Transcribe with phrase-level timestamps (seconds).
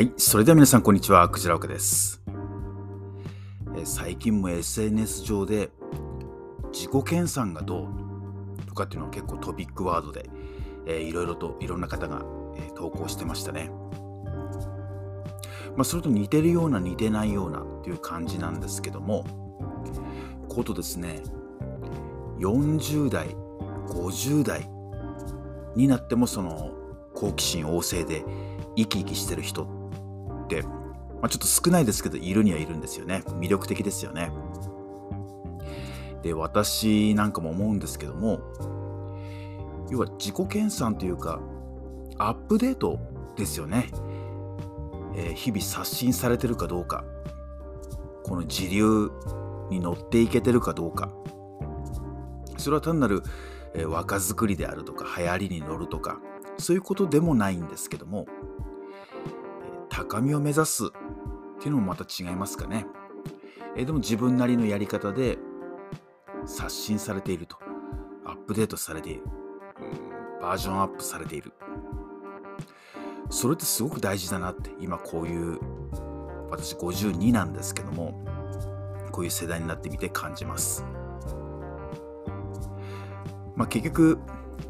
[0.00, 2.22] はい、それでは皆さんこんにちは、クジラオカです。
[3.84, 5.68] 最近も SNS 上で
[6.72, 10.30] 自己研鑽がどうとかっていうのは結構トピックワードで、
[10.86, 12.24] えー、いろいろといろんな方が、
[12.56, 13.70] えー、投稿してましたね。
[15.76, 19.26] まあ、それと似てるような似てないようなっていう感じなんですけども、
[20.48, 21.22] ことですね、
[22.38, 23.36] 40代、
[23.88, 24.66] 50代
[25.76, 26.70] になってもその
[27.14, 28.24] 好奇心旺盛で
[28.76, 29.79] 生き生きしてる人って、
[30.58, 33.22] まあ、ちょっと少ないですけど、いるにはいるんですよね。
[33.26, 34.30] 魅力的ですよね。
[36.22, 38.40] で、私なんかも思うんですけども、
[39.90, 41.40] 要は自己研鑽というか、
[42.18, 42.98] アップデート
[43.36, 43.88] ですよね。
[45.14, 47.04] えー、日々刷新されてるかどうか、
[48.24, 49.10] この時流
[49.70, 51.10] に乗っていけてるかどうか、
[52.58, 53.22] それは単なる、
[53.74, 56.20] えー、若作りであるとか、流行りに乗るとか、
[56.58, 58.26] そういうことでもないんですけども、
[60.08, 60.88] 高みを目指すっ
[61.60, 62.86] ていうのもまた違いますかね。
[63.76, 65.38] えでも自分なりのやり方で
[66.46, 67.58] 刷新されていると。
[68.24, 69.24] アップデートされている。
[70.40, 71.52] バージョンアップされている。
[73.28, 75.58] それってすごく大事だなって、今こういう、
[76.50, 78.24] 私52なんですけども、
[79.12, 80.84] こういう世代になってみて感じます。
[83.54, 84.18] まあ結局、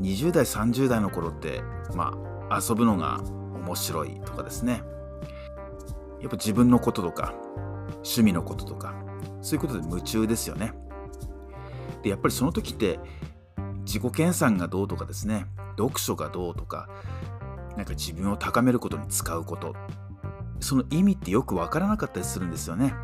[0.01, 1.62] 20代、30代の頃って、
[1.95, 2.14] ま
[2.51, 3.20] あ遊ぶのが
[3.55, 4.83] 面白いとかですね。
[6.20, 7.34] やっぱ自分のこととか、
[7.96, 8.94] 趣味のこととか、
[9.42, 10.72] そういうことで夢中ですよね。
[12.02, 13.00] で、やっぱりその時って、
[13.84, 15.46] 自己研鑽がどうとかですね、
[15.78, 16.88] 読書がどうとか、
[17.77, 19.74] なんか自分を高めることに使うこと、
[20.60, 22.94] その意味ってよくわからなかったりするんですよね。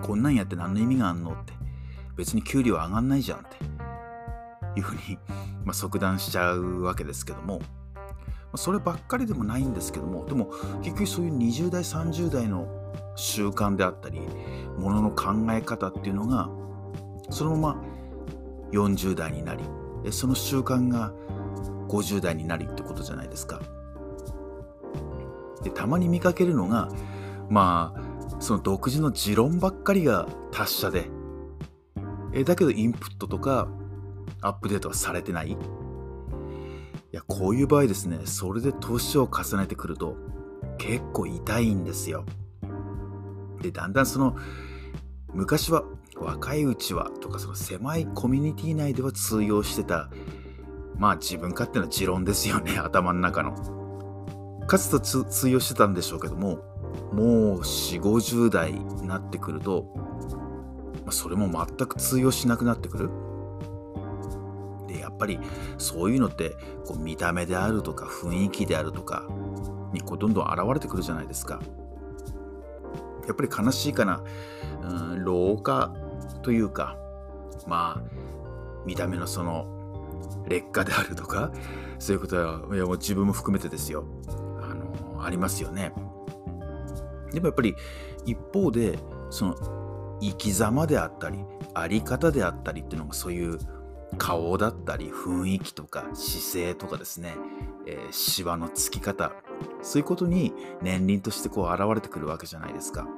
[0.00, 1.52] こんなんやって何の意味があんのって、
[2.16, 5.18] 別に給料上がんないじゃんっていうふうに、
[5.64, 7.60] まあ、即断しちゃうわけですけども、
[8.56, 10.50] そればっかりでもないんですけどもでも
[10.82, 12.66] 結局そういう20代30代の
[13.16, 14.20] 習慣であったり
[14.78, 16.48] ものの考え方っていうのが
[17.30, 17.82] そのまま
[18.72, 19.62] 40代になり
[20.10, 21.12] その習慣が
[21.88, 23.60] 50代になりってことじゃないですか。
[25.62, 26.88] でたまに見かけるのが
[27.48, 31.08] まあその独自の持論ばっかりが達者で
[32.32, 33.68] えだけどインプットとか
[34.40, 35.56] アップデートはされてない
[37.12, 40.16] いや、こういう場合ですね、それで年を重ねてくると
[40.78, 42.24] 結構痛いんですよ。
[43.60, 44.34] で、だんだんその、
[45.34, 45.84] 昔は
[46.16, 50.08] 若いうちはとかその狭いコミュニティ内では通用してた、
[50.96, 53.52] まあ自分勝手な持論ですよね、 頭の中の。
[54.66, 56.60] かつて通用してたんでしょうけども、
[57.12, 59.86] もう4、50代になってくると、
[61.10, 63.10] それも全く通用しなくなってくる。
[65.22, 65.38] ぱり
[65.78, 69.28] そういうのってこう見た目であるとか雰囲気であるとか
[69.92, 71.60] にこうどんどん現れてくるじゃないですか。
[73.26, 74.20] やっぱり悲しいかな、
[74.82, 75.94] うん、老化
[76.42, 76.98] というか
[77.68, 79.64] まあ見た目のその
[80.48, 81.52] 劣化であるとか
[82.00, 84.04] そういうことはいやもう自分も含めてですよ
[84.60, 85.92] あのありますよね。
[87.32, 87.76] でもやっぱり
[88.26, 88.98] 一方で
[89.30, 89.54] その
[90.20, 91.38] 生き様であったり
[91.74, 93.58] あり方であったりっていうのがそういう
[94.18, 97.34] 顔だったり雰囲気とか姿勢とかですね、
[97.86, 99.32] えー、シワのつき方。
[99.82, 103.08] そういうことに年輪としてこう現れてくるわけじゃないですか。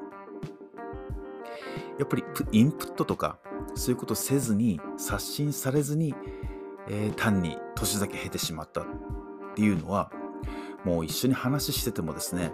[1.98, 3.38] やっぱりインプットとか
[3.74, 6.14] そういうことせずに刷新されずに、
[6.88, 8.84] えー、単に年だけ経てしまったっ
[9.54, 10.10] ていうのは
[10.84, 12.52] もう一緒に話しててもですね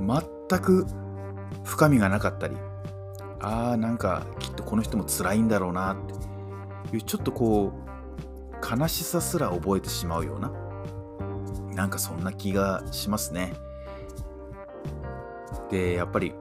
[0.00, 0.86] 全く
[1.64, 2.56] 深みがなかったり
[3.40, 6.14] あーなんかきっとこの人も辛いんだろうなって
[6.96, 10.52] うちょっとこう悲しさすら覚えてしまうような
[11.74, 13.54] なんかそんな気がしますね。
[15.70, 16.32] でやっぱり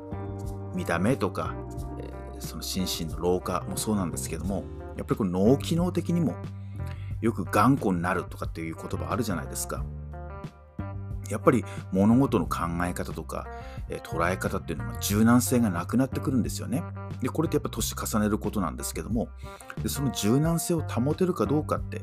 [0.73, 1.55] 見た目とか、
[1.99, 4.63] え、その心身の老化もそうなんですけども
[4.97, 6.35] やっぱりこの脳機能的にも
[7.21, 9.83] よく頑固になるとかっていう言葉あるじゃないですか。
[11.29, 13.47] やっぱり物事の考え方とか、
[13.89, 16.83] えー、捉え方っていうのが柔軟性がなくなってくるんですよね。
[17.21, 19.29] でこれってやっぱ年重ねることなんですけども
[19.81, 21.97] でその柔軟性を保てるかどうかって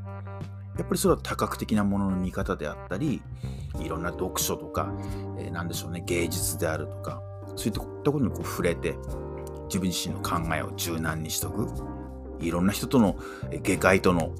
[0.78, 3.22] やっぱりそれは多角的なものの見方であったり
[3.78, 4.92] いろんな読書とか、
[5.38, 7.22] えー、何でしょうね芸術であるとか
[7.56, 8.96] そういったことにこう触れて
[9.66, 11.68] 自分自身の考えを柔軟にしとく
[12.40, 13.16] いろんな人との
[13.62, 14.32] 下界との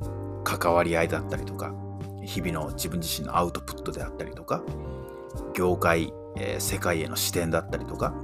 [0.45, 1.75] 関わり合いだったりとか
[2.23, 4.63] 日々の自分自身のアウトプットであったりとか
[5.55, 8.15] 業界、えー、世界への視点だったりとか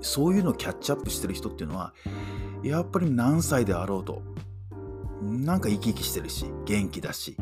[0.00, 1.92] そういうのをキャッチアップしてる人っていうのは
[2.62, 4.22] やっぱり何歳であろうと
[5.22, 7.36] なんか生き生きしてるし元気だし、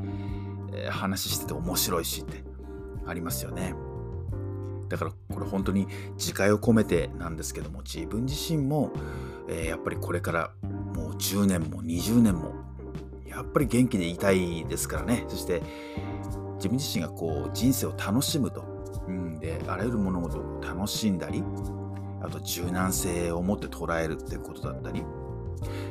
[0.72, 2.42] えー、話してて面白いしって
[3.06, 3.74] ありますよね。
[4.88, 8.92] だからこれ本当に自戒を込めてなんですけども自分自身も、
[9.48, 12.54] えー、やっぱりこれからもう10年も20年も
[13.36, 15.24] やっぱり元気でいたいですからね。
[15.28, 15.62] そして
[16.56, 18.64] 自分自身がこう人生を楽しむと、
[19.06, 21.42] うん、であらゆる物事を楽しんだり
[22.22, 25.04] あと柔軟性を持って捉えるっていうことだったり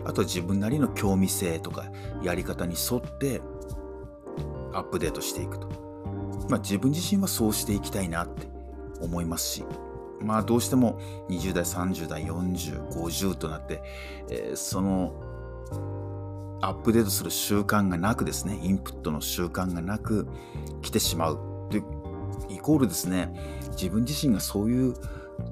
[0.05, 1.85] あと自分なりの興味性とか
[2.23, 3.41] やり方に沿って
[4.73, 5.67] アップデートしていくと、
[6.49, 8.47] まあ、自分自身はそうしていきたいなって
[9.01, 9.65] 思いますし
[10.21, 10.99] まあどうしても
[11.29, 13.83] 20代30代4050となって、
[14.29, 15.13] えー、その
[16.65, 20.27] アップデートする習慣がなくですねインプットの習慣がなく
[20.81, 21.39] 来てしまう。
[21.69, 21.83] で
[22.49, 23.33] イコールですね
[23.71, 24.93] 自分自身がそういう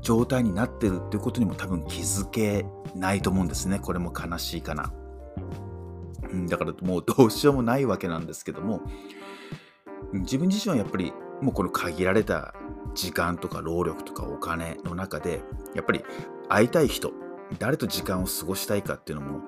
[0.01, 2.65] 状態になってるっていうことにも多分気づけ
[2.95, 3.80] ないと思うんですね。
[3.80, 4.94] これも悲しいかな、
[6.31, 8.81] うん、だからもうどうしようもないわけなんですけども
[10.13, 12.54] 自分自身はやっぱりもうこの限られた
[12.95, 15.42] 時間とか労力とかお金の中で
[15.75, 16.04] やっぱり
[16.50, 17.12] 会いたい人
[17.60, 19.42] 誰と時間を過ごしたいかっていうのも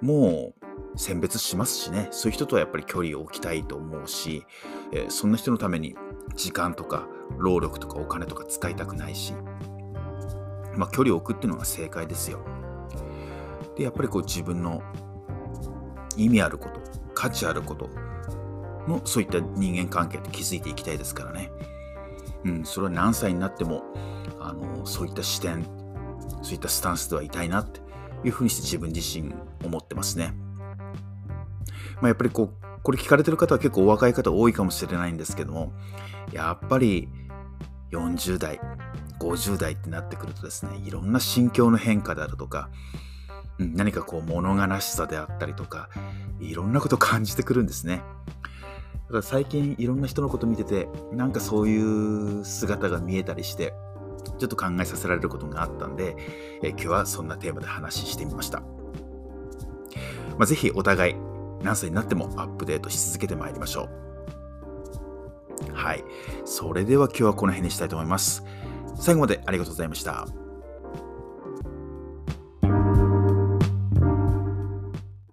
[0.00, 0.61] もう
[0.96, 2.08] 選別しますしね。
[2.10, 4.44] そういう人とはやっぱり距離を置きたいと思うし、
[4.92, 5.96] えー、そんな人のために
[6.34, 7.06] 時間とか
[7.38, 9.34] 労力とかお金とか使いたくないし、
[10.76, 12.40] まあ、距離を置くっていうのが正解ですよ。
[13.76, 14.82] でやっぱりこう自分の
[16.16, 16.80] 意味あること
[17.14, 17.88] 価値あること
[18.86, 21.50] のそういった人間関係って築いていきたいですからね。
[22.44, 23.84] うん、それは何歳になっても
[24.40, 25.64] あのそういった視点
[26.42, 27.80] そういったスタンスではいたいなって
[28.24, 29.32] いうふうにして自分自身
[29.64, 30.34] 思ってますね。
[32.02, 35.72] まあ、やっぱりこうこれ聞かれてる方は結構お若い方多いかもしれないんですけども
[36.32, 37.08] やっぱり
[37.92, 38.60] 40代
[39.20, 42.70] 50代ってなってくるとですねいろんな心境の変化であるとか、
[43.58, 45.88] 何かこう物悲しさであったりとか
[46.40, 48.02] いろんなこと感じてくるんですね。
[49.06, 53.74] だから最近いろんな人のこと見てて、なんかそういう姿が見えたりして、
[54.38, 56.16] ちょっと考えさせられることがあったんで、
[56.62, 58.60] え今日はそんなテーマで話してみました。
[58.60, 61.31] まあ、ぜひお互い
[61.62, 63.88] 何歳になってもアップデートし続けてまいりましょ
[65.70, 65.74] う。
[65.74, 66.04] はい。
[66.44, 68.44] それでは今日はこの辺にしたいと思います。
[68.96, 70.41] 最後までありがとうございました。